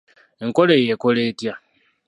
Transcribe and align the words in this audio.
Enkola 0.43 0.73
eyo 0.79 0.91
ekola 0.95 1.21
etya? 1.29 1.53